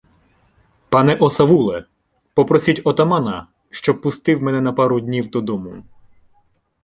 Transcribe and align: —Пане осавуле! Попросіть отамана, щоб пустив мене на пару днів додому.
—Пане 0.91 1.15
осавуле! 1.15 1.85
Попросіть 2.33 2.81
отамана, 2.87 3.47
щоб 3.69 4.01
пустив 4.01 4.41
мене 4.43 4.61
на 4.61 4.73
пару 4.73 4.99
днів 4.99 5.29
додому. 5.29 5.83